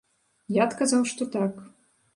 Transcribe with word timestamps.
Я 0.57 0.63
адказаў, 0.69 1.07
што 1.13 1.31
так. 1.39 1.65